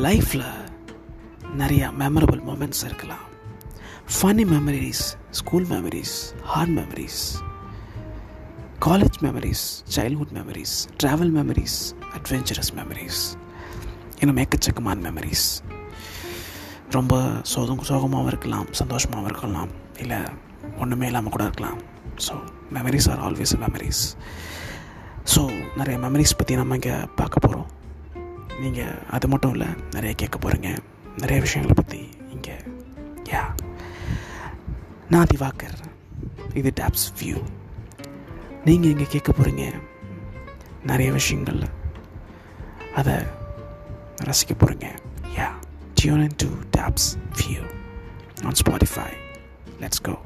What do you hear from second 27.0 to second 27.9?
பார்க்க போகிறோம்